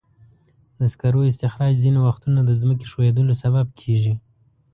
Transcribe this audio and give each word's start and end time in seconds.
د 0.79 0.81
سکرو 0.93 1.21
استخراج 1.31 1.73
ځینې 1.83 1.99
وختونه 2.07 2.39
د 2.43 2.51
ځمکې 2.61 2.85
ښویېدلو 2.91 3.33
سبب 3.43 3.65
کېږي. 3.79 4.13